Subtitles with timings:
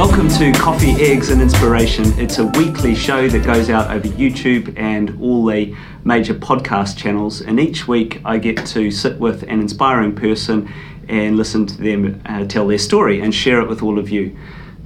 [0.00, 2.18] Welcome to Coffee, Eggs and Inspiration.
[2.18, 7.42] It's a weekly show that goes out over YouTube and all the major podcast channels.
[7.42, 10.72] And each week I get to sit with an inspiring person
[11.06, 14.34] and listen to them uh, tell their story and share it with all of you.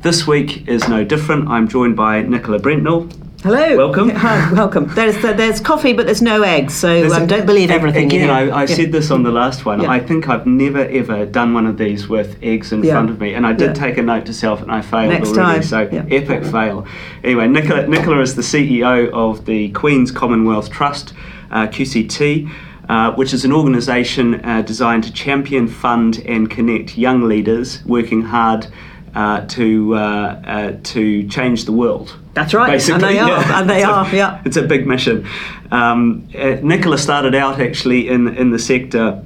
[0.00, 1.46] This week is no different.
[1.46, 3.24] I'm joined by Nicola Brentnall.
[3.45, 3.77] Hello.
[3.77, 4.09] Welcome.
[4.09, 4.87] Hi, welcome.
[4.95, 8.07] There's there's coffee, but there's no eggs, so um, don't believe everything.
[8.07, 8.49] Again, in I.
[8.49, 8.75] I Yeah.
[8.75, 9.83] said this on the last one.
[9.83, 9.91] Yeah.
[9.91, 12.93] I think I've never ever done one of these with eggs in Yeah.
[12.93, 15.29] front of me, and I did take a note to self, and I failed Next
[15.37, 15.61] already.
[15.61, 15.63] time.
[15.63, 16.87] So epic fail.
[17.23, 21.13] Anyway, Nicola, Nicola is the CEO of the Queen's Commonwealth Trust,
[21.53, 22.49] uh, QCT.
[22.89, 28.21] Uh, which is an organisation uh, designed to champion, fund, and connect young leaders working
[28.21, 28.67] hard
[29.15, 32.17] uh, to uh, uh, to change the world.
[32.34, 33.61] That's right, and they are, yeah.
[33.61, 34.43] and they It's a- are, yeah.
[34.45, 35.27] it's a big mission.
[35.70, 39.25] Um, uh, Nicola started out actually in in the sector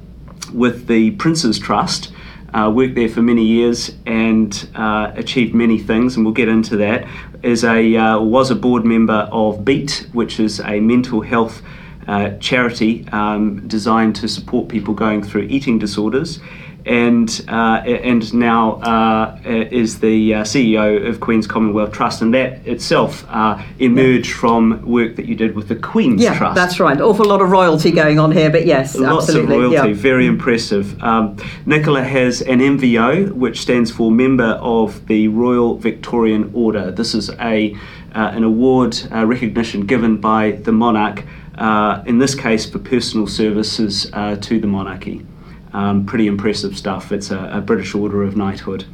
[0.53, 2.11] with the Prince's Trust.
[2.53, 6.77] Uh, worked there for many years and uh, achieved many things, and we'll get into
[6.77, 7.07] that.
[7.43, 11.61] As a uh, was a board member of Beat, which is a mental health
[12.07, 16.39] uh, charity um, designed to support people going through eating disorders,
[16.85, 22.65] and uh, and now uh, is the uh, CEO of Queen's Commonwealth Trust, and that
[22.67, 26.55] itself uh, emerged from work that you did with the Queen's Yeah, Trust.
[26.55, 26.95] that's right.
[26.97, 29.55] An Awful lot of royalty going on here, but yes, Lots absolutely.
[29.55, 29.95] of royalty, yeah.
[29.95, 31.01] very impressive.
[31.03, 36.91] Um, Nicola has an MVO, which stands for Member of the Royal Victorian Order.
[36.91, 37.75] This is a
[38.15, 41.23] uh, an award uh, recognition given by the monarch,
[41.57, 45.25] uh, in this case for personal services uh, to the monarchy.
[45.73, 47.11] Um, pretty impressive stuff.
[47.11, 48.85] It's a, a British Order of Knighthood.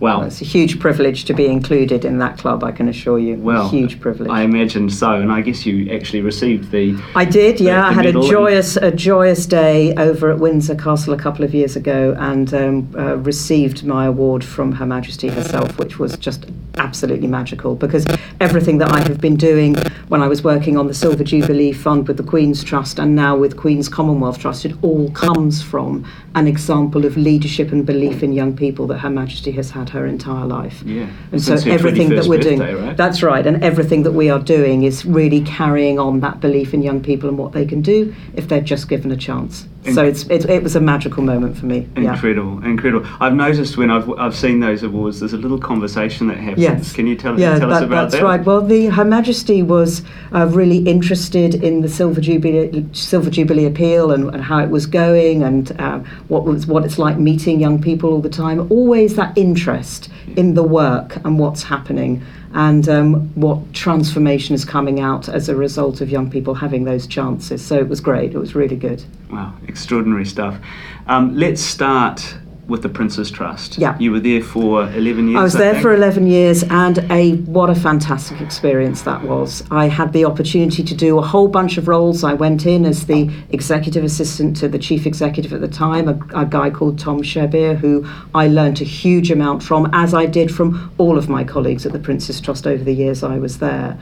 [0.00, 0.22] Wow.
[0.22, 2.62] It's a huge privilege to be included in that club.
[2.62, 3.34] I can assure you.
[3.34, 4.30] Well, a huge privilege.
[4.30, 6.96] I imagine so, and I guess you actually received the.
[7.16, 7.80] I did, yeah.
[7.80, 11.52] the I had a joyous, a joyous day over at Windsor Castle a couple of
[11.52, 16.46] years ago, and um, uh, received my award from Her Majesty herself, which was just
[16.76, 17.74] absolutely magical.
[17.74, 18.06] Because
[18.40, 19.74] everything that I have been doing
[20.06, 23.36] when I was working on the Silver Jubilee Fund with the Queen's Trust, and now
[23.36, 26.06] with Queen's Commonwealth Trust, it all comes from
[26.36, 30.06] an example of leadership and belief in young people that Her Majesty has had her
[30.06, 30.82] entire life.
[30.84, 31.08] Yeah.
[31.32, 32.96] And so Since her everything that we're doing, right?
[32.96, 36.82] that's right, and everything that we are doing is really carrying on that belief in
[36.82, 39.66] young people and what they can do if they're just given a chance.
[39.94, 41.88] So it's, it, it was a magical moment for me.
[41.96, 42.14] Yeah.
[42.14, 43.08] Incredible, incredible.
[43.20, 46.62] I've noticed when I've, I've seen those awards, there's a little conversation that happens.
[46.62, 46.92] Yes.
[46.92, 48.18] Can you tell, yeah, tell us about that's that?
[48.18, 48.44] That's right.
[48.44, 54.12] Well, the Her Majesty was uh, really interested in the Silver Jubilee, Silver Jubilee appeal
[54.12, 57.80] and, and how it was going and uh, what was what it's like meeting young
[57.80, 58.70] people all the time.
[58.70, 62.22] Always that interest in the work and what's happening
[62.54, 67.06] and um, what transformation is coming out as a result of young people having those
[67.06, 67.64] chances.
[67.64, 68.34] So it was great.
[68.34, 69.04] It was really good.
[69.30, 70.58] Wow, extraordinary stuff.
[71.06, 72.36] Um, let's start
[72.68, 73.78] with the Prince's Trust.
[73.78, 73.96] Yeah.
[73.98, 75.40] You were there for 11 years.
[75.40, 79.64] I was there for 11 years, and a what a fantastic experience that was.
[79.70, 82.22] I had the opportunity to do a whole bunch of roles.
[82.22, 86.42] I went in as the executive assistant to the chief executive at the time, a,
[86.42, 90.54] a guy called Tom Shebbeare, who I learnt a huge amount from, as I did
[90.54, 93.98] from all of my colleagues at the Prince's Trust over the years I was there.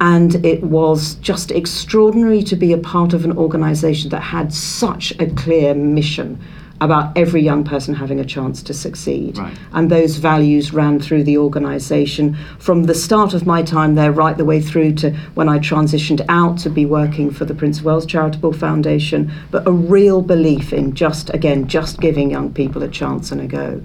[0.00, 5.12] And it was just extraordinary to be a part of an organisation that had such
[5.18, 6.40] a clear mission
[6.82, 9.38] about every young person having a chance to succeed.
[9.38, 9.56] Right.
[9.72, 14.36] And those values ran through the organisation from the start of my time there right
[14.36, 17.84] the way through to when I transitioned out to be working for the Prince of
[17.84, 22.88] Wales Charitable Foundation, but a real belief in just, again, just giving young people a
[22.88, 23.80] chance and a go.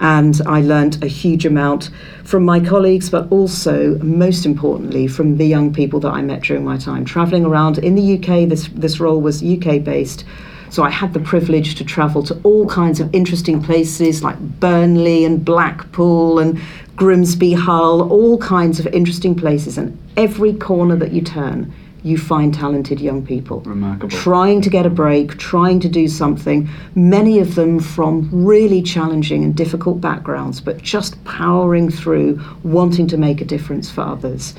[0.00, 1.90] And I learnt a huge amount
[2.22, 6.64] from my colleagues, but also, most importantly, from the young people that I met during
[6.64, 8.48] my time travelling around in the UK.
[8.48, 10.24] This, this role was UK based.
[10.70, 15.24] So I had the privilege to travel to all kinds of interesting places like Burnley
[15.24, 16.60] and Blackpool and
[16.96, 19.78] Grimsby, Hull, all kinds of interesting places.
[19.78, 24.08] And every corner that you turn, you find talented young people Remarkable.
[24.08, 29.44] trying to get a break, trying to do something, many of them from really challenging
[29.44, 34.54] and difficult backgrounds, but just powering through, wanting to make a difference for others.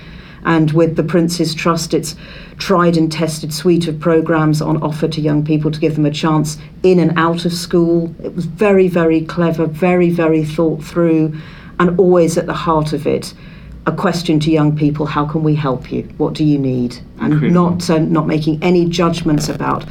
[0.46, 2.16] And with the Prince's Trust, it's
[2.58, 6.12] tried and tested suite of programs on offer to young people to give them a
[6.12, 8.14] chance in and out of school.
[8.24, 11.36] It was very, very clever, very, very thought through,
[11.80, 13.34] and always at the heart of it,
[13.86, 16.04] a question to young people: How can we help you?
[16.18, 16.98] What do you need?
[17.20, 17.72] And Incredible.
[17.72, 19.86] not uh, not making any judgments about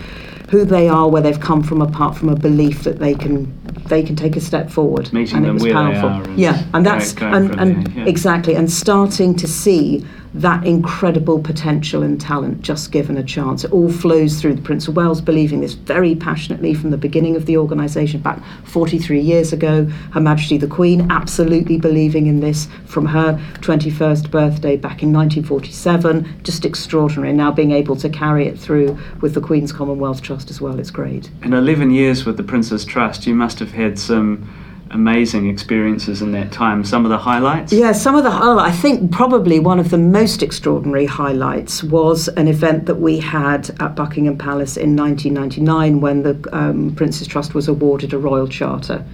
[0.51, 3.53] who they are, where they've come from, apart from a belief that they can
[3.89, 5.13] they can take a step forward.
[5.13, 6.09] Meeting and them it was where they powerful.
[6.09, 8.05] are and yeah, and that's and, and yeah.
[8.05, 13.65] exactly, and starting to see that incredible potential and talent just given a chance.
[13.65, 17.37] It all flows through the Prince of Wales believing this very passionately from the beginning
[17.37, 19.85] of the organisation back 43 years ago.
[20.13, 26.43] Her Majesty the Queen absolutely believing in this from her 21st birthday back in 1947.
[26.43, 27.33] Just extraordinary.
[27.33, 30.91] Now being able to carry it through with the Queen's Commonwealth Trust as well, it's
[30.91, 31.31] great.
[31.43, 34.49] In 11 years with the Prince's Trust, you must have had some
[34.91, 36.85] amazing experiences in that time.
[36.85, 37.73] Some of the highlights?
[37.73, 38.77] Yeah, some of the highlights.
[38.77, 43.71] I think probably one of the most extraordinary highlights was an event that we had
[43.81, 49.05] at Buckingham Palace in 1999 when the um, Prince's Trust was awarded a Royal Charter.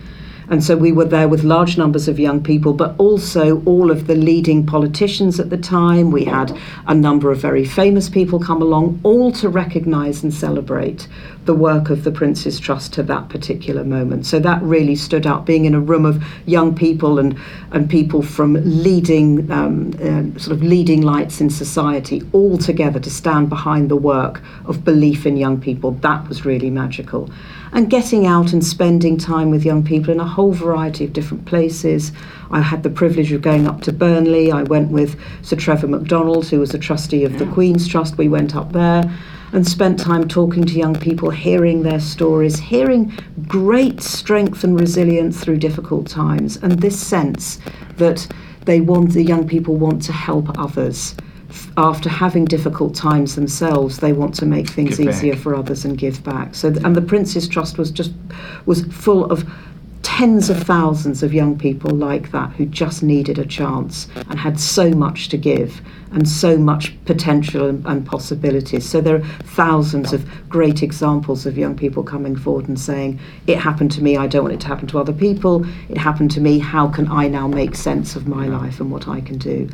[0.50, 4.06] And so we were there with large numbers of young people, but also all of
[4.06, 6.11] the leading politicians at the time.
[6.11, 6.56] We had
[6.87, 11.09] a number of very famous people come along, all to recognise and celebrate
[11.44, 14.26] the work of the Prince's Trust to that particular moment.
[14.26, 17.38] So that really stood out, being in a room of young people and,
[17.70, 23.11] and people from leading, um, uh, sort of leading lights in society, all together to
[23.11, 25.93] stand behind the work of belief in young people.
[25.93, 27.31] That was really magical.
[27.73, 31.44] And getting out and spending time with young people in a whole variety of different
[31.44, 32.12] places.
[32.50, 34.52] I had the privilege of going up to Burnley.
[34.52, 38.17] I went with Sir Trevor McDonald, who was a trustee of the Queen's Trust.
[38.17, 39.12] We went up there
[39.55, 43.17] and spent time talking to young people, hearing their stories, hearing
[43.47, 47.61] great strength and resilience through difficult times, and this sense
[47.97, 48.27] that
[48.67, 51.15] they want the young people want to help others
[51.77, 55.43] after having difficult times themselves, they want to make things Give easier back.
[55.43, 56.55] for others and give back.
[56.55, 58.12] So, th- and the Prince's Trust was just
[58.67, 59.49] was full of
[60.16, 64.61] tens of thousands of young people like that who just needed a chance and had
[64.61, 65.81] so much to give
[66.12, 68.88] and so much potential and, and possibilities.
[68.88, 73.19] So there are thousands of great examples of young people coming forward and saying,
[73.49, 74.16] "It happened to me.
[74.16, 75.66] I don't want it to happen to other people.
[75.88, 76.61] It happened to me.
[76.61, 79.66] How can I now make sense of my life and what I can do?"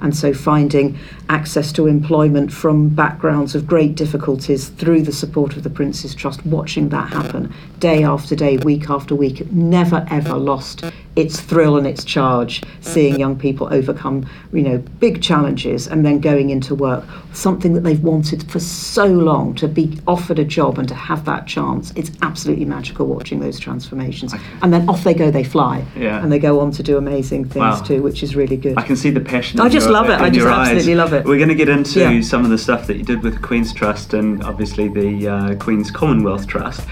[0.00, 0.98] And so finding
[1.28, 6.44] access to employment from backgrounds of great difficulties through the support of the Prince's Trust,
[6.46, 10.84] watching that happen day after day, week after week, never ever lost
[11.18, 16.20] its thrill and its charge, seeing young people overcome, you know, big challenges and then
[16.20, 20.78] going into work, something that they've wanted for so long to be offered a job
[20.78, 21.92] and to have that chance.
[21.96, 24.32] It's absolutely magical watching those transformations.
[24.62, 25.84] And then off they go, they fly.
[25.96, 26.22] Yeah.
[26.22, 27.80] And they go on to do amazing things Wow.
[27.82, 28.78] too, which is really good.
[28.78, 29.58] I can see the passion.
[29.58, 30.20] I just your- love it.
[30.20, 30.68] I just your eyes.
[30.68, 31.24] absolutely love it.
[31.24, 32.20] We're going to get into Yeah.
[32.20, 35.54] some of the stuff that you did with the Queen's Trust and obviously the uh,
[35.56, 36.82] Queen's Commonwealth Trust.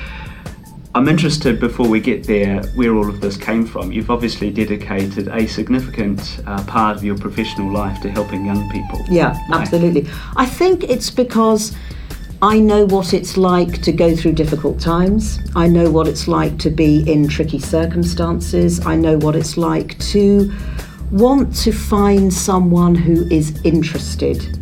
[0.97, 3.93] I'm interested before we get there where all of this came from.
[3.93, 9.05] You've obviously dedicated a significant uh, part of your professional life to helping young people.
[9.07, 9.61] Yeah, Why?
[9.61, 10.09] absolutely.
[10.37, 11.77] I think it's because
[12.41, 15.39] I know what it's like to go through difficult times.
[15.55, 18.81] I know what it's like to be in tricky circumstances.
[18.87, 20.51] I know what it's like to
[21.11, 24.59] want to find someone who is interested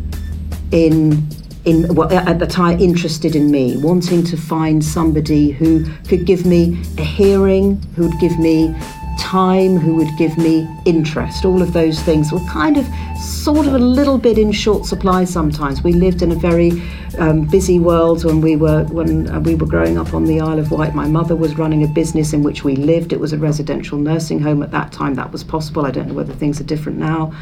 [0.73, 1.25] in
[1.65, 6.45] in well, at the time interested in me wanting to find somebody who could give
[6.45, 8.75] me a hearing who would give me
[9.17, 11.45] time who would give me interest.
[11.45, 12.85] All of those things were kind of
[13.17, 15.83] sort of a little bit in short supply sometimes.
[15.83, 16.81] We lived in a very
[17.17, 20.59] um, busy world when we were when uh, we were growing up on the Isle
[20.59, 20.93] of Wight.
[20.93, 23.13] My mother was running a business in which we lived.
[23.13, 25.15] It was a residential nursing home at that time.
[25.15, 25.85] That was possible.
[25.85, 27.33] I don't know whether things are different now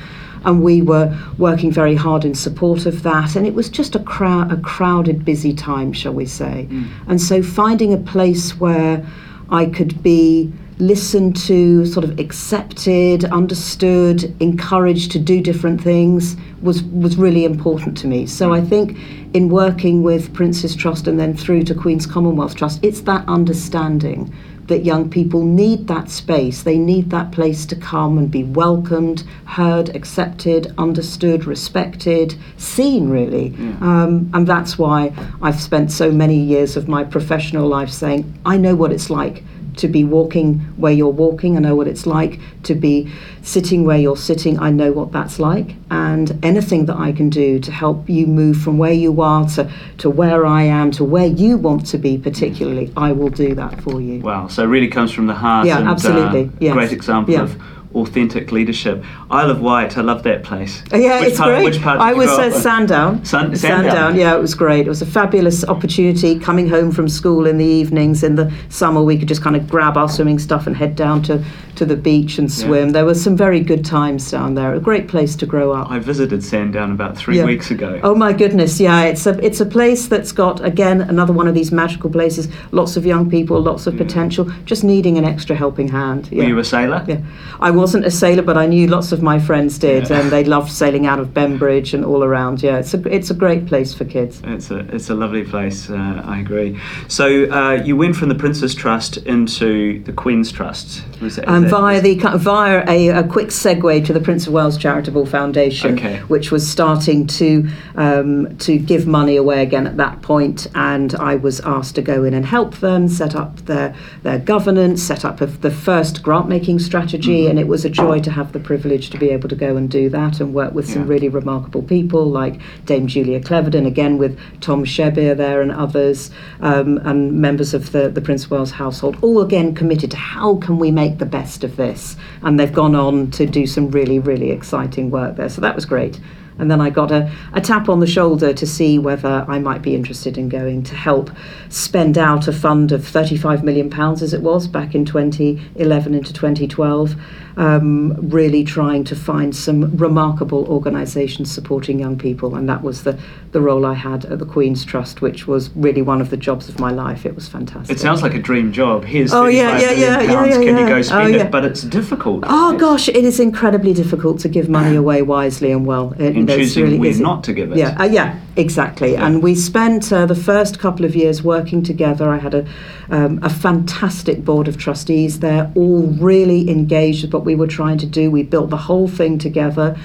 [0.46, 3.36] and we were working very hard in support of that.
[3.36, 6.68] And it was just a crowd a crowded busy time shall we say.
[6.70, 6.88] Mm.
[7.08, 9.06] And so finding a place where
[9.50, 16.84] i could be listened to sort of accepted understood encouraged to do different things was
[16.84, 18.26] was really important to me.
[18.26, 18.98] So i think
[19.34, 24.32] in working with prince's trust and then through to queen's commonwealth trust it's that understanding
[24.68, 26.64] that young people need that space.
[26.64, 33.54] They need that place to come and be welcomed, heard, accepted, understood, respected, seen, really.
[33.82, 38.58] Um, and that's why I've spent so many years of my professional life saying, I
[38.58, 39.44] know what it's like
[39.78, 41.58] to be walking where you're walking.
[41.58, 43.12] I know what it's like to be
[43.42, 44.60] sitting where you're sitting.
[44.60, 45.76] I know what that's like.
[45.92, 49.72] And anything that I can do to help you move from where you are to,
[50.00, 53.82] to where I am, to where you want to be, particularly, I will do that
[53.82, 54.20] for you.
[54.22, 55.68] Wow, so it really comes from the heart.
[55.68, 56.74] Yeah, and, absolutely, Uh, yes.
[56.74, 57.44] Great example Yeah.
[57.44, 57.58] of
[57.96, 59.04] authentic leadership.
[59.30, 60.82] Isle of Wight, I love that place.
[60.92, 61.64] Uh, Yeah, Which it's part, great.
[61.66, 62.54] Which part I was at?
[62.54, 63.24] Sandown.
[63.26, 64.16] Sun- Sandown.
[64.16, 64.86] Yeah, it was great.
[64.86, 66.40] It was a fabulous opportunity.
[66.40, 69.68] Coming home from school in the evenings in the summer, we could just kind of
[69.70, 71.44] grab our swimming stuff and head down to,
[71.76, 72.90] to the beach and swim.
[72.92, 74.74] There were some very good times down there.
[74.74, 75.90] A great place to grow up.
[75.92, 77.46] I visited Sandown about three Yeah.
[77.46, 78.00] weeks ago.
[78.04, 81.54] Oh my goodness, yeah, it's a it's a place that's got again another one of
[81.56, 82.48] these magical places.
[82.72, 86.30] Lots of young people, lots of potential, just needing an extra helping hand.
[86.32, 87.04] Were you a sailor?
[87.08, 87.20] Yeah,
[87.60, 90.22] I wasn't a sailor, but I knew lots of my friends did, yeah.
[90.22, 92.64] and they loved sailing out of Bembridge and all around.
[92.64, 94.42] Yeah, it's a it's a great place for kids.
[94.46, 95.90] It's a it's a lovely place.
[95.90, 96.80] Uh, I agree.
[97.10, 101.04] So uh, you went from the Prince's Trust into the Queen's Trust.
[101.20, 104.78] Was that, um, via the via a, a, quick segue to the Prince of Wales
[104.78, 106.20] Charitable Foundation, okay.
[106.30, 111.36] which was starting to um, to give money away again at that point, and I
[111.36, 115.40] was asked to go in and help them set up their their governance, set up
[115.40, 117.50] the first grant making strategy, mm-hmm.
[117.50, 119.90] and it was a joy to have the privilege to be able to go and
[119.90, 120.94] do that and work with yeah.
[120.94, 126.30] some really remarkable people like Dame Julia Cleverdon, again with Tom Shebbeare there and others,
[126.62, 130.58] um, and members of the, the Prince of Wales household, all again committed to how
[130.58, 132.16] can we make the best of this.
[132.44, 135.50] And they've gone on to do some really, really exciting work there.
[135.50, 136.20] So that was great.
[136.60, 139.82] And then I got a, a tap on the shoulder to see whether I might
[139.82, 141.32] be interested in going to help
[141.70, 147.16] spend out a fund of £35 million, as it was back in 2011 into 2012
[147.58, 153.20] um, really trying to find some remarkable organisations supporting young people, and that was the,
[153.54, 156.68] the role I had at the Queen's Trust, which was really one of the jobs
[156.68, 157.26] of my life.
[157.26, 157.96] It was fantastic.
[157.96, 159.06] It sounds like a dream job.
[159.06, 161.44] Here's oh yeah, yeah, yeah, yeah, yeah, Can you go spend oh, yeah.
[161.44, 161.52] it?
[161.52, 162.44] But it's difficult.
[162.48, 166.14] Oh gosh, it is incredibly difficult to give money away wisely and well.
[166.14, 167.78] It, and choosing really, not to give it.
[167.78, 169.14] Yeah, uh, yeah, exactly.
[169.14, 169.26] Yeah.
[169.26, 172.30] And we spent uh, the first couple of years working together.
[172.30, 172.68] I had a
[173.10, 178.00] um, a fantastic board of trustees there, all really engaged with what we were trying
[178.00, 178.32] to do.
[178.32, 179.98] We built the whole thing together.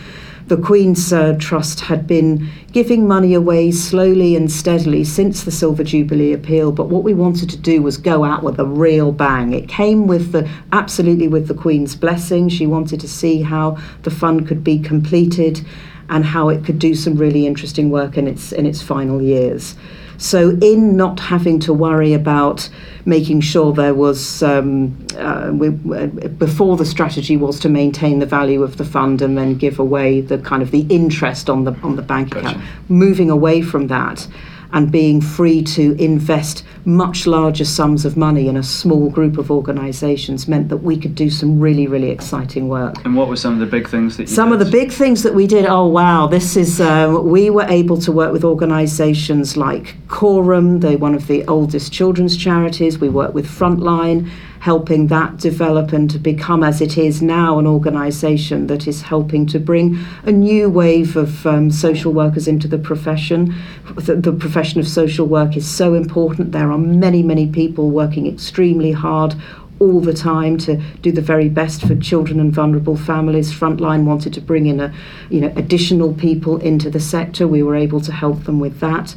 [0.49, 6.33] The Queen's Trust had been giving money away slowly and steadily since the Silver Jubilee
[6.33, 9.53] appeal, but what we wanted to do was go out with a real bang.
[9.53, 12.49] It came with the absolutely with the Queen's blessing.
[12.49, 15.61] She wanted to see how the fund could be completed
[16.09, 19.77] and how it could do some really interesting work in its in its final years.
[20.19, 22.69] So, in not having to worry about
[23.05, 26.07] making sure there was, um, uh, we, uh,
[26.39, 30.21] before the strategy was to maintain the value of the fund and then give away
[30.21, 32.49] the kind of the interest on the on the bank gotcha.
[32.49, 34.27] account, moving away from that
[34.73, 39.51] and being free to invest much larger sums of money in a small group of
[39.51, 43.05] organisations meant that we could do some really, really exciting work.
[43.05, 44.61] And what were some of the big things that you Some did?
[44.61, 47.99] of the big things that we did, oh wow, this is, um, we were able
[47.99, 52.99] to work with organisations like Coram, they're one of the oldest children's charities.
[52.99, 57.67] We work with Frontline helping that develop and to become, as it is now, an
[57.67, 62.79] organisation that is helping to bring a new wave of um, social workers into the
[62.79, 63.55] profession.
[63.97, 66.53] The, the profession of social work is so important.
[66.53, 69.35] There are many, many people working extremely hard
[69.81, 73.53] all the time to do the very best for children and vulnerable families.
[73.53, 74.93] Frontline wanted to bring in a,
[75.31, 77.47] you know, additional people into the sector.
[77.47, 79.15] We were able to help them with that.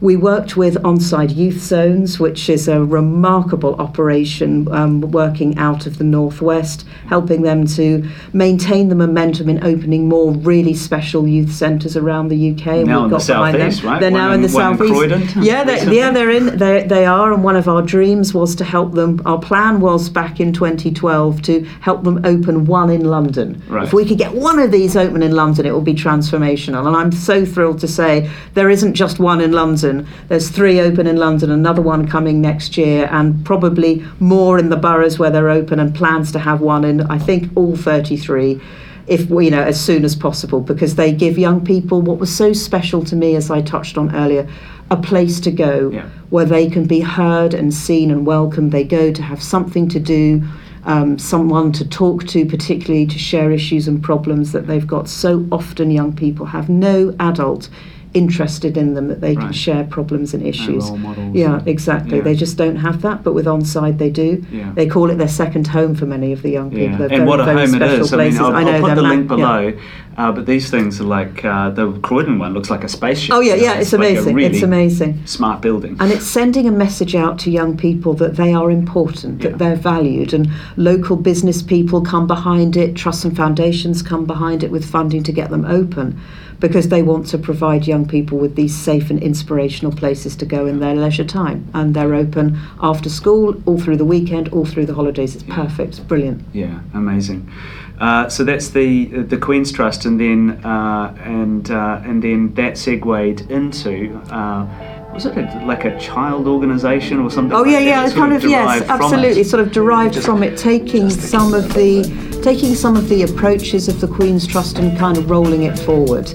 [0.00, 5.98] We worked with Onside Youth Zones, which is a remarkable operation um, working out of
[5.98, 11.96] the northwest, helping them to maintain the momentum in opening more really special youth centres
[11.96, 12.86] around the UK.
[12.86, 13.84] Now we got the them.
[13.84, 14.00] Right?
[14.00, 15.36] They're one now in, in the southeast.
[15.36, 16.58] yeah, they, yeah, they're in.
[16.58, 19.22] They, they are, and one of our dreams was to help them.
[19.24, 23.62] Our plan was back in 2012 to help them open one in London.
[23.68, 23.84] Right.
[23.84, 26.86] If we could get one of these open in London, it will be transformational.
[26.86, 29.85] And I'm so thrilled to say there isn't just one in London.
[29.86, 30.12] London.
[30.28, 34.76] There's three open in London, another one coming next year, and probably more in the
[34.76, 38.60] boroughs where they're open, and plans to have one in, I think, all 33
[39.06, 42.52] if you know as soon as possible because they give young people what was so
[42.52, 44.48] special to me as I touched on earlier
[44.90, 46.08] a place to go yeah.
[46.30, 50.00] where they can be heard and seen and welcomed they go to have something to
[50.00, 50.42] do
[50.86, 55.46] um, someone to talk to particularly to share issues and problems that they've got so
[55.52, 57.68] often young people have no adult
[58.14, 59.44] interested in them that they right.
[59.44, 60.90] can share problems and issues.
[61.32, 62.18] yeah, exactly.
[62.18, 62.24] Yeah.
[62.24, 64.44] They just don't have that, but with Onside they do.
[64.50, 64.72] Yeah.
[64.72, 66.98] They call it their second home for many of the young people.
[66.98, 67.04] Yeah.
[67.04, 68.10] and very, what a home it is.
[68.10, 68.12] Places.
[68.12, 69.68] I mean, I'll, I know, I'll put the link below.
[69.68, 69.80] Yeah.
[70.16, 73.34] Uh, but these things are like uh, the Croydon one looks like a spaceship.
[73.34, 74.24] Oh yeah, yeah, it's, it's amazing.
[74.24, 75.26] Like really it's amazing.
[75.26, 75.96] Smart building.
[76.00, 79.76] And it's sending a message out to young people that they are important, that they're
[79.76, 82.96] valued, and local business people come behind it.
[82.96, 86.18] Trusts and foundations come behind it with funding to get them open
[86.60, 90.66] because they want to provide young people with these safe and inspirational places to go
[90.66, 91.68] in their leisure time.
[91.74, 95.34] And they're open after school, all through the weekend, all through the holidays.
[95.34, 96.42] It's perfect, it's brilliant.
[96.52, 97.50] Yeah, amazing.
[97.98, 102.76] Uh, so that's the the Queen's Trust, and then uh, and uh, and then that
[102.76, 104.66] segued into uh,
[105.16, 107.56] was it like a child organisation or something?
[107.56, 110.58] Oh like yeah, yeah, kind of, of yes, absolutely, sort of derived just, from it,
[110.58, 115.16] taking some of the taking some of the approaches of the Queen's Trust and kind
[115.16, 116.26] of rolling it forward,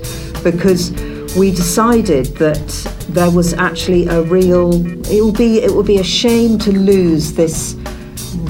[0.43, 0.91] because
[1.35, 2.67] we decided that
[3.09, 4.73] there was actually a real.
[5.11, 7.75] It will be it will be a shame to lose this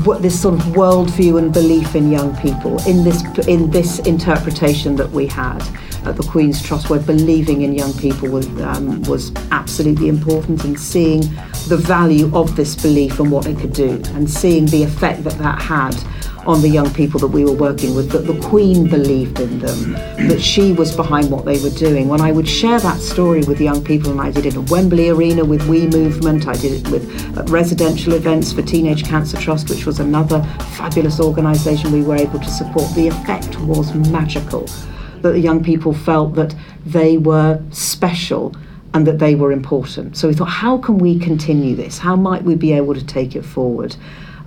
[0.05, 4.95] what this sort of worldview and belief in young people in this in this interpretation
[4.95, 5.61] that we had
[6.05, 10.79] at the Queen's Trust, where believing in young people was um, was absolutely important, and
[10.79, 11.21] seeing
[11.67, 15.37] the value of this belief and what it could do, and seeing the effect that
[15.37, 15.95] that had
[16.47, 19.91] on the young people that we were working with, that the Queen believed in them,
[20.27, 22.07] that she was behind what they were doing.
[22.07, 25.09] When I would share that story with young people, and I did it at Wembley
[25.09, 29.85] Arena with We Movement, I did it with residential events for Teenage Cancer Trust, which
[29.85, 30.41] was another
[30.75, 34.67] fabulous organisation we were able to support, the effect was magical.
[35.21, 38.55] That the young people felt that they were special
[38.93, 40.17] and that they were important.
[40.17, 41.97] So we thought, how can we continue this?
[41.97, 43.95] How might we be able to take it forward?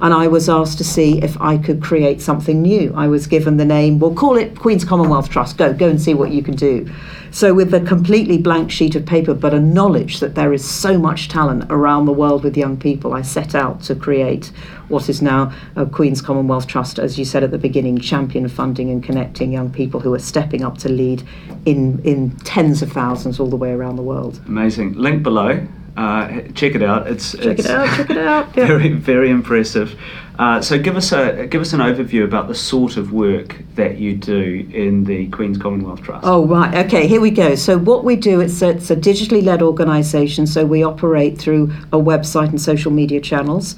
[0.00, 2.92] and I was asked to see if I could create something new.
[2.94, 5.56] I was given the name, we'll call it Queen's Commonwealth Trust.
[5.56, 6.90] Go, go and see what you can do.
[7.34, 10.96] So, with a completely blank sheet of paper, but a knowledge that there is so
[10.96, 14.52] much talent around the world with young people, I set out to create
[14.86, 18.88] what is now a Queen's Commonwealth Trust, as you said at the beginning, champion funding
[18.88, 21.24] and connecting young people who are stepping up to lead
[21.66, 24.40] in, in tens of thousands all the way around the world.
[24.46, 24.92] Amazing.
[24.92, 25.66] Link below.
[25.96, 27.06] Uh, check it out.
[27.06, 27.96] It's check it's it out.
[27.96, 28.56] Check it out.
[28.56, 28.66] Yeah.
[28.66, 29.98] Very very impressive.
[30.36, 33.98] Uh, so give us a give us an overview about the sort of work that
[33.98, 36.26] you do in the Queen's Commonwealth Trust.
[36.26, 37.54] Oh right, okay, here we go.
[37.54, 40.48] So what we do it's a, it's a digitally led organisation.
[40.48, 43.76] So we operate through a website and social media channels.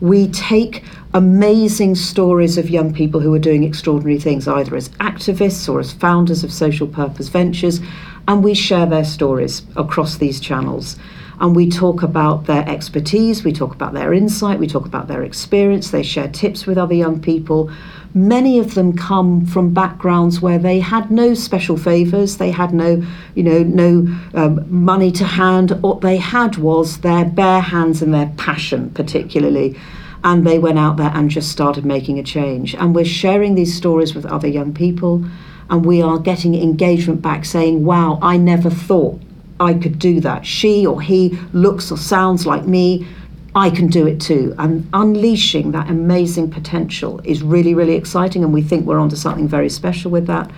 [0.00, 5.68] We take amazing stories of young people who are doing extraordinary things, either as activists
[5.68, 7.80] or as founders of social purpose ventures,
[8.26, 10.96] and we share their stories across these channels
[11.40, 15.22] and we talk about their expertise, we talk about their insight, we talk about their
[15.22, 17.70] experience, they share tips with other young people.
[18.12, 23.02] Many of them come from backgrounds where they had no special favours, they had no,
[23.34, 25.70] you know, no um, money to hand.
[25.82, 29.78] What they had was their bare hands and their passion, particularly
[30.24, 32.74] and they went out there and just started making a change.
[32.74, 35.24] And we're sharing these stories with other young people,
[35.70, 39.20] and we are getting engagement back saying, Wow, I never thought
[39.60, 40.46] I could do that.
[40.46, 43.06] She or he looks or sounds like me.
[43.54, 44.54] I can do it too.
[44.58, 48.44] And unleashing that amazing potential is really, really exciting.
[48.44, 50.50] And we think we're onto something very special with that.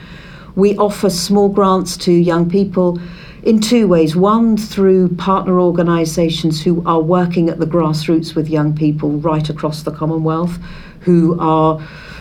[0.57, 2.99] We offer small grants to young people
[3.43, 4.17] in two ways.
[4.17, 9.83] One, through partner organisations who are working at the grassroots with young people right across
[9.83, 10.59] the Commonwealth,
[11.01, 11.81] who are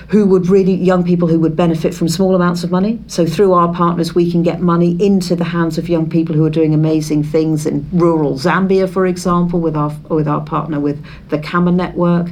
[0.09, 2.99] who would really, young people who would benefit from small amounts of money.
[3.05, 6.43] So through our partners, we can get money into the hands of young people who
[6.45, 11.03] are doing amazing things in rural Zambia, for example, with our, with our partner with
[11.29, 12.27] the CAMA Network.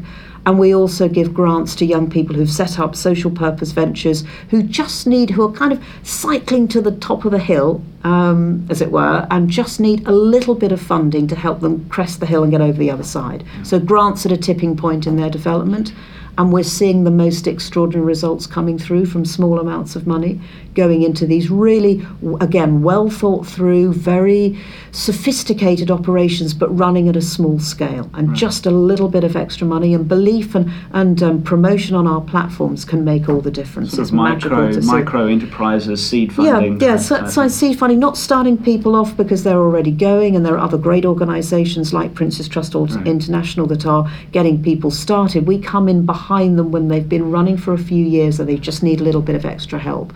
[0.47, 4.63] And we also give grants to young people who've set up social purpose ventures who
[4.63, 8.81] just need, who are kind of cycling to the top of the hill, um, as
[8.81, 12.25] it were, and just need a little bit of funding to help them crest the
[12.25, 13.43] hill and get over the other side.
[13.63, 15.93] So grants at a tipping point in their development
[16.37, 20.39] and we're seeing the most extraordinary results coming through from small amounts of money
[20.77, 22.05] going into these really,
[22.39, 24.57] again, well thought through, very
[24.91, 28.09] sophisticated operations, but running at a small scale.
[28.13, 28.37] And right.
[28.37, 32.21] just a little bit of extra money and belief and, and um, promotion on our
[32.21, 33.91] platforms can make all the difference.
[33.91, 36.79] Sort it's micro, micro enterprises, seed funding.
[36.79, 40.45] Yeah, yeah so, so seed funding, not starting people off because they're already going, and
[40.45, 43.07] there are other great organisations like Prince's Trust right.
[43.07, 45.47] International that are getting people started.
[45.47, 48.57] We come in behind them when they've been running for a few years and they
[48.57, 50.13] just need a little bit of extra help.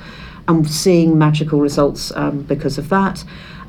[0.48, 3.24] And seeing magical results um, because of that.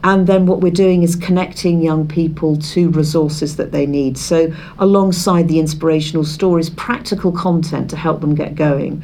[0.04, 4.18] And then what we're doing is connecting young people to resources that they need.
[4.18, 9.02] So, alongside the inspirational stories, practical content to help them get going.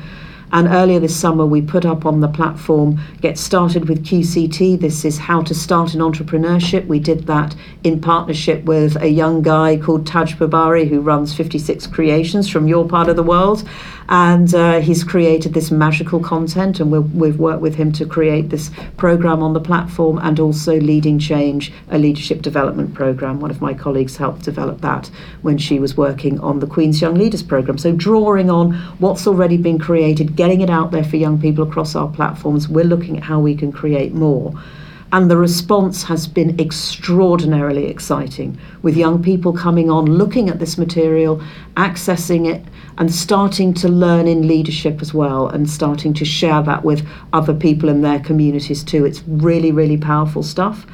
[0.51, 4.81] And earlier this summer, we put up on the platform Get Started with QCT.
[4.81, 6.87] This is how to start an entrepreneurship.
[6.87, 11.87] We did that in partnership with a young guy called Taj Babari, who runs 56
[11.89, 13.69] Creations from your part of the world
[14.09, 18.49] and uh, he's created this magical content and we have worked with him to create
[18.49, 23.61] this program on the platform and also leading change a leadership development program one of
[23.61, 25.11] my colleagues helped develop that
[25.43, 29.57] when she was working on the queen's young leaders program so drawing on what's already
[29.57, 33.25] been created getting it out there for young people across our platforms we're looking at
[33.25, 34.55] how we can create more
[35.11, 40.77] and the response has been extraordinarily exciting with young people coming on, looking at this
[40.77, 41.43] material,
[41.77, 42.63] accessing it,
[42.99, 47.55] and starting to learn in leadership as well, and starting to share that with other
[47.55, 49.07] people in their communities too.
[49.07, 50.87] It's really, really powerful stuff.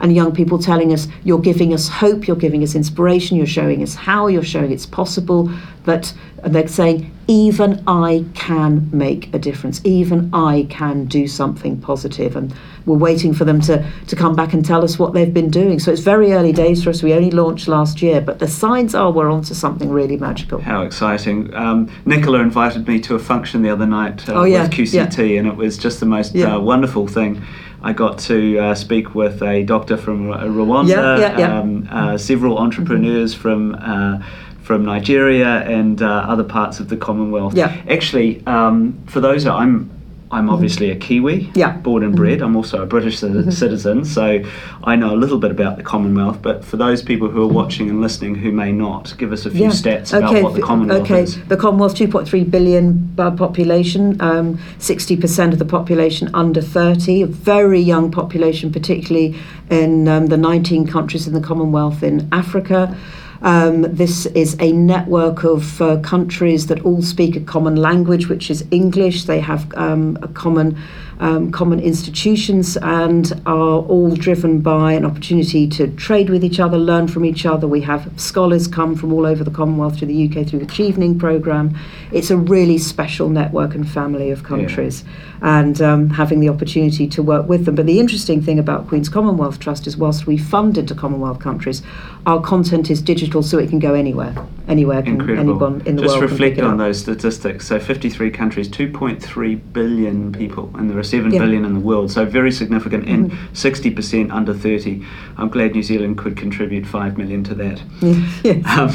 [0.00, 3.82] And young people telling us, You're giving us hope, you're giving us inspiration, you're showing
[3.82, 5.50] us how, you're showing it's possible.
[5.84, 6.12] But
[6.44, 12.36] they're saying, Even I can make a difference, even I can do something positive.
[12.36, 15.50] And we're waiting for them to, to come back and tell us what they've been
[15.50, 15.78] doing.
[15.78, 17.00] So it's very early days for us.
[17.02, 20.60] We only launched last year, but the signs are we're onto something really magical.
[20.60, 21.54] How exciting.
[21.54, 25.38] Um, Nicola invited me to a function the other night uh, Oh, yeah, with QCT,
[25.38, 26.56] and it was just the most Yeah.
[26.56, 27.42] uh, wonderful thing.
[27.82, 31.60] I got to uh, speak with a doctor from Rwanda, Yeah, yeah, yeah.
[31.60, 33.74] Um, uh, several entrepreneurs from.
[33.74, 34.22] Uh,
[34.62, 37.54] from Nigeria and uh, other parts of the Commonwealth.
[37.54, 37.68] Yeah.
[37.68, 37.90] Mm-hmm.
[37.90, 39.90] Actually, um, for those, I'm
[40.32, 41.72] I'm obviously a Kiwi, Yeah.
[41.72, 41.82] Mm-hmm.
[41.82, 42.40] born and bred.
[42.40, 44.42] I'm also a British citizen, so
[44.82, 46.40] I know a little bit about the Commonwealth.
[46.40, 49.50] But for those people who are watching and listening who may not, give us a
[49.50, 51.22] few stats about what the Commonwealth okay.
[51.22, 51.44] is.
[51.48, 57.80] The Commonwealth, 2.3 billion uh, population, um, 60% of the population under 30, a very
[57.80, 62.96] young population, particularly in um, the 19 countries in the Commonwealth in Africa.
[63.42, 68.50] Um, this is a network of uh, countries that all speak a common language, which
[68.50, 69.24] is English.
[69.24, 70.78] They have um, a common
[71.22, 76.76] um, common institutions and are all driven by an opportunity to trade with each other,
[76.76, 77.68] learn from each other.
[77.68, 81.20] We have scholars come from all over the Commonwealth to the UK through the Chevening
[81.20, 81.78] programme.
[82.10, 85.04] It's a really special network and family of countries,
[85.42, 87.74] and um, having the opportunity to work with them.
[87.74, 91.82] But the interesting thing about Queen's Commonwealth Trust is, whilst we fund into Commonwealth countries,
[92.26, 94.32] our content is digital, so it can go anywhere.
[94.68, 95.50] Anywhere can Incredible.
[95.50, 97.66] anyone in the Just world Just reflect on those statistics.
[97.66, 101.56] So 53 countries, 2.3 billion people, and there are 7 billion Yeah.
[101.56, 101.64] Mm-hmm.
[101.66, 102.12] in the world.
[102.12, 105.04] So very significant, and 60% under 30.
[105.36, 107.82] I'm glad New Zealand could contribute 5 million to that.
[108.44, 108.64] yes.
[108.78, 108.90] Um,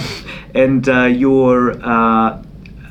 [0.55, 2.41] and uh, you're, uh,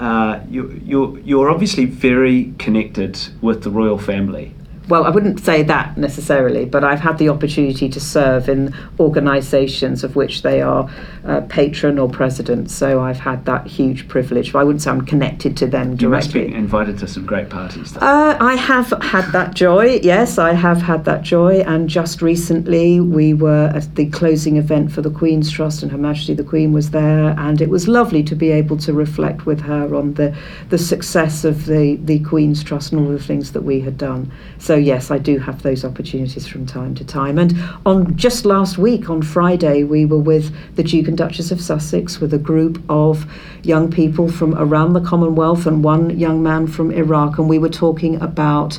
[0.00, 4.52] uh, you, you're, you're obviously very connected with the royal family.
[4.88, 10.04] Well, I wouldn't say that necessarily, but I've had the opportunity to serve in organisations
[10.04, 10.88] of which they are
[11.24, 12.70] uh, patron or president.
[12.70, 14.54] So I've had that huge privilege.
[14.54, 16.52] I wouldn't say I'm connected to them You must directly.
[16.52, 17.96] be invited to some great parties.
[17.96, 19.98] Uh, I have had that joy.
[20.02, 21.60] Yes, I have had that joy.
[21.66, 25.98] And just recently, we were at the closing event for the Queen's Trust, and Her
[25.98, 29.60] Majesty the Queen was there, and it was lovely to be able to reflect with
[29.62, 30.36] her on the
[30.68, 34.30] the success of the the Queen's Trust and all the things that we had done.
[34.58, 37.38] So yes, I do have those opportunities from time to time.
[37.38, 41.60] And on just last week, on Friday, we were with the Duke and Duchess of
[41.60, 43.26] Sussex with a group of
[43.62, 47.68] young people from around the Commonwealth and one young man from Iraq, and we were
[47.68, 48.78] talking about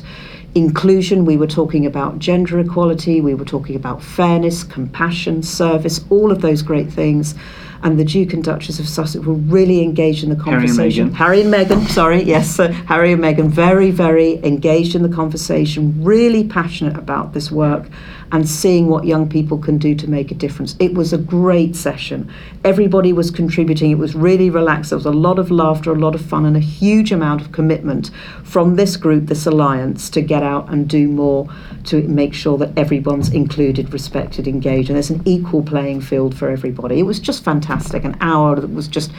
[0.54, 6.32] inclusion, we were talking about gender equality, we were talking about fairness, compassion, service, all
[6.32, 7.34] of those great things.
[7.82, 11.10] And the Duke and Duchess of Sussex were really engaged in the Harry and conversation.
[11.10, 11.14] Meghan.
[11.14, 16.02] Harry and Meghan, sorry, yes, uh, Harry and Meghan, very, very engaged in the conversation,
[16.02, 17.88] really passionate about this work
[18.30, 20.76] and seeing what young people can do to make a difference.
[20.78, 22.30] It was a great session.
[22.62, 23.90] Everybody was contributing.
[23.90, 24.90] It was really relaxed.
[24.90, 27.52] There was a lot of laughter, a lot of fun, and a huge amount of
[27.52, 28.10] commitment
[28.44, 31.48] from this group, this alliance, to get out and do more
[31.84, 36.50] to make sure that everyone's included, respected, engaged, and there's an equal playing field for
[36.50, 36.98] everybody.
[36.98, 37.67] It was just fantastic.
[37.68, 39.10] An hour that was just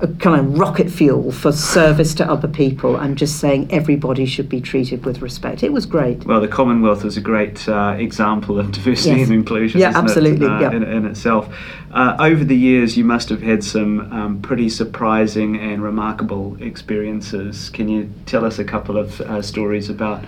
[0.00, 4.48] a kind of rocket fuel for service to other people and just saying everybody should
[4.48, 5.62] be treated with respect.
[5.62, 6.24] It was great.
[6.26, 9.28] Well, the Commonwealth is a great uh, example of diversity Yes.
[9.28, 9.80] and inclusion.
[9.80, 10.72] Yeah, isn't it, absolutely, uh, yeah.
[10.72, 11.48] in, in itself.
[11.92, 17.70] Uh, over the years, you must have had some um, pretty surprising and remarkable experiences.
[17.70, 20.24] Can you tell us a couple of uh, stories about?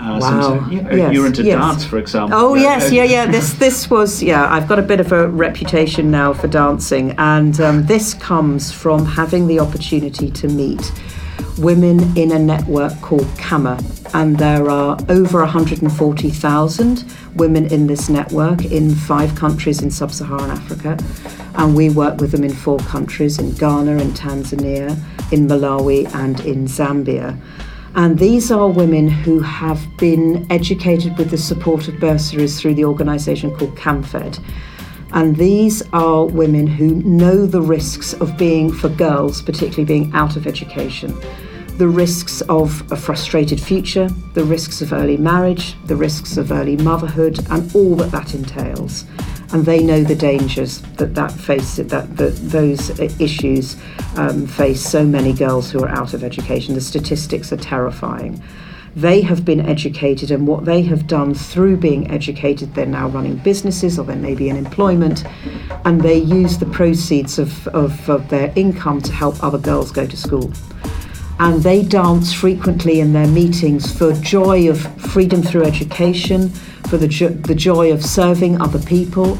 [0.00, 0.40] Uh, Wow.
[0.40, 1.58] Some, you know, Yes, you're into yes.
[1.60, 2.38] dance, for example.
[2.38, 3.26] Oh Uh, yes, yeah, yeah.
[3.26, 4.52] This this was yeah.
[4.54, 9.04] I've got a bit of a reputation now for dancing, and um, this comes from
[9.04, 10.90] having the opportunity to meet
[11.58, 13.78] women in a network called CAMA,
[14.14, 20.96] and there are over 140,000 women in this network in five countries in sub-Saharan Africa,
[21.56, 24.96] and we work with them in four countries: in Ghana, in Tanzania,
[25.32, 27.36] in Malawi, and in Zambia.
[27.94, 32.84] And these are women who have been educated with the support of bursaries through the
[32.84, 34.42] organisation called CAMFED.
[35.12, 40.36] And these are women who know the risks of being, for girls particularly, being out
[40.36, 41.18] of education.
[41.78, 46.76] The risks of a frustrated future, the risks of early marriage, the risks of early
[46.76, 49.04] motherhood, and all that that entails.
[49.52, 53.76] And they know the dangers that that face that, that those issues
[54.16, 56.74] um, face so many girls who are out of education.
[56.74, 58.42] The statistics are terrifying.
[58.96, 63.36] They have been educated, and what they have done through being educated, they're now running
[63.36, 65.24] businesses or they may be in employment,
[65.84, 70.06] and they use the proceeds of, of, of their income to help other girls go
[70.06, 70.52] to school
[71.40, 76.52] and they dance frequently in their meetings for joy of freedom through education,
[76.90, 79.36] for the, jo- the joy of serving other people,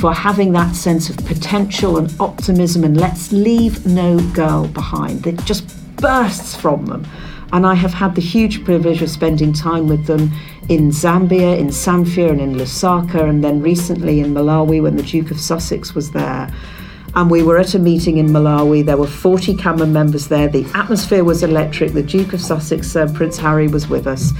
[0.00, 5.44] for having that sense of potential and optimism and let's leave no girl behind that
[5.44, 5.64] just
[5.96, 7.06] bursts from them.
[7.52, 10.32] And I have had the huge privilege of spending time with them
[10.68, 15.30] in Zambia, in Samfya, and in Lusaka, and then recently in Malawi when the Duke
[15.30, 16.52] of Sussex was there.
[17.14, 18.84] And we were at a meeting in Malawi.
[18.84, 20.48] There were 40 CAMA members there.
[20.48, 21.92] The atmosphere was electric.
[21.92, 24.32] The Duke of Sussex, uh, Prince Harry, was with us.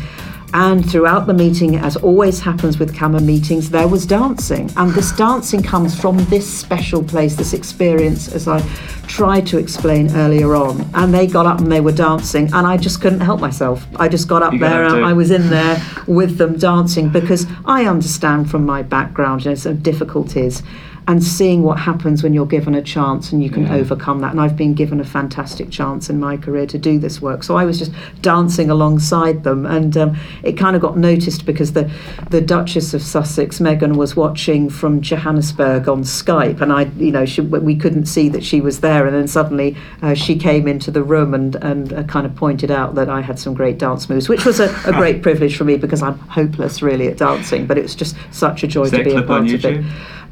[0.55, 4.71] And throughout the meeting, as always happens with CAMA meetings, there was dancing.
[4.77, 8.61] And this dancing comes from this special place, this experience, as I
[9.09, 10.89] tried to explain earlier on.
[10.95, 13.85] And they got up and they were dancing, and I just couldn't help myself.
[13.97, 15.05] I just got up You there and.
[15.05, 19.55] I was in there with them dancing because I understand from my background, you know,
[19.57, 20.63] some difficulties.
[21.07, 23.75] And seeing what happens when you're given a chance and you can Yeah.
[23.75, 24.31] overcome that.
[24.33, 27.43] And I've been given a fantastic chance in my career to do this work.
[27.45, 29.67] So I was just dancing alongside them.
[29.67, 31.91] And um, it kind of got noticed because the,
[32.31, 36.63] the Duchess of Sussex, Meghan, was watching from Johannesburg on Skype.
[36.63, 39.07] And I, you know, she, we couldn't see that she was there.
[39.07, 42.71] And then suddenly uh, she came into the room and, and uh, kind of pointed
[42.71, 45.65] out that I had some great dance moves, which was a, a great privilege for
[45.65, 47.67] me because I'm hopeless really at dancing.
[47.67, 49.85] But it was just such a joy Is to be a part of it.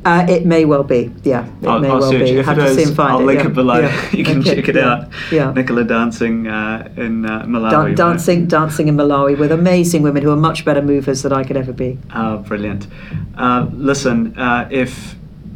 [0.05, 1.47] Uh, it may well be, yeah.
[1.61, 2.31] It I'll, may I'll well search be.
[2.31, 3.25] If Have it to see and find I'll it.
[3.25, 3.47] link yeah.
[3.47, 3.79] it below.
[3.81, 4.11] Yeah.
[4.13, 4.89] you can Okay, check it yeah.
[4.93, 5.09] out.
[5.31, 5.53] Yeah.
[5.53, 7.71] Nicola dancing uh, in uh, Malawi.
[7.71, 7.97] Dan- right?
[7.97, 11.57] dancing, dancing in Malawi with amazing women who are much better movers than I could
[11.57, 11.99] ever be.
[12.15, 12.89] Oh, brilliant.
[13.37, 15.15] Uh, listen, uh, if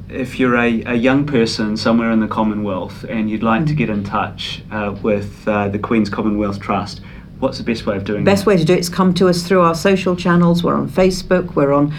[0.09, 3.76] if you're a, a young person somewhere in the Commonwealth and you'd like to Mm.
[3.76, 7.00] get in touch uh, with uh, the Queen's Commonwealth Trust,
[7.40, 8.24] what's the best way of doing it?
[8.24, 8.50] Best that?
[8.50, 10.62] way to do it is come to us through our social channels.
[10.62, 11.92] We're on Facebook, we're on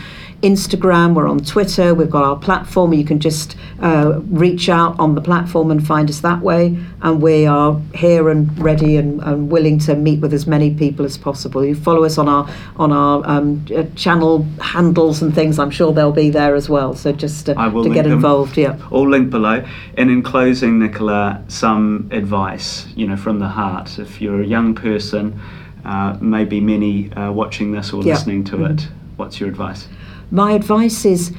[0.44, 2.94] Instagram, we're on Twitter, we've got our platform.
[2.94, 6.78] You can just uh, reach out on the platform and find us that way.
[7.02, 11.06] And we are here and ready and, and willing to meet with as many people
[11.06, 11.66] as possible.
[11.66, 15.58] You follow us on our on our um, uh, channel handles and things.
[15.58, 16.94] I'm sure they'll be there as well.
[16.94, 18.14] So just to link get them.
[18.14, 18.78] involved, yeah.
[18.92, 19.66] All linked below.
[19.98, 23.98] And in closing, Nicola, some advice, you know, from the heart.
[23.98, 25.40] If you're a young person,
[25.84, 28.14] uh, maybe many uh, watching this or Yeah.
[28.14, 28.72] listening to Mhm.
[28.74, 29.88] it, what's your advice?
[30.32, 31.34] My advice is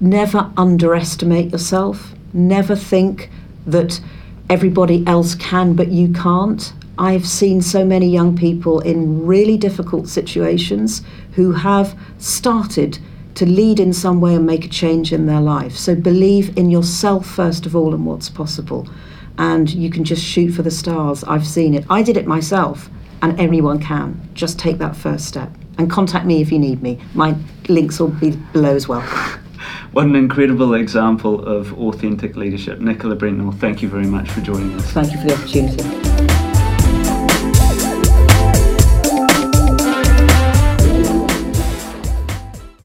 [0.00, 2.12] never underestimate yourself.
[2.32, 3.30] Never think
[3.66, 4.00] that
[4.50, 6.72] everybody else can but you can't.
[6.98, 12.98] I've seen so many young people in really difficult situations who have started
[13.34, 15.76] to lead in some way and make a change in their life.
[15.76, 18.88] So believe in yourself first of all and what's possible.
[19.38, 21.22] And you can just shoot for the stars.
[21.24, 21.84] I've seen it.
[21.90, 22.88] I did it myself,
[23.20, 24.26] and anyone can.
[24.32, 25.50] Just take that first step.
[25.76, 26.98] And contact me if you need me.
[27.12, 27.36] My
[27.68, 29.02] links will be below as well.
[29.92, 32.80] What an incredible example of authentic leadership.
[32.80, 34.92] Nicola Brentnall, thank you very much for joining us.
[34.92, 36.05] Thank you for the opportunity.